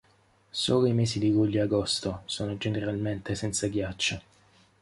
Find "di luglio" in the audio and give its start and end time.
1.19-1.59